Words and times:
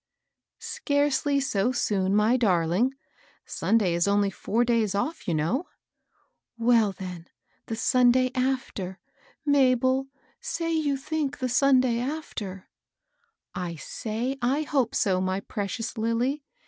"Scarcely 0.79 1.39
so 1.39 1.71
soon, 1.71 2.15
my 2.15 2.35
darling. 2.35 2.95
Sunday 3.45 3.93
is 3.93 4.07
only 4.07 4.31
four 4.31 4.65
days 4.65 4.95
off, 4.95 5.27
you 5.27 5.35
know."" 5.35 5.67
Well, 6.57 6.91
then, 6.91 7.27
the 7.67 7.75
Sunday 7.75 8.31
after,— 8.33 8.97
Mabel, 9.45 10.07
say 10.39 10.73
you 10.73 10.97
think 10.97 11.37
the 11.37 11.47
Sunday 11.49 11.99
after 11.99 12.67
I 13.53 13.67
""I 13.69 13.75
say 13.75 14.39
I 14.41 14.63
hope 14.63 14.95
so, 14.95 15.21
my 15.21 15.39
precious 15.39 15.95
Lilly. 15.99 16.43